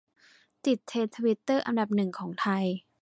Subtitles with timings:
[0.65, 2.63] ติดเทรนด์ทวิตเตอร์อันดับหนึ่งของไทย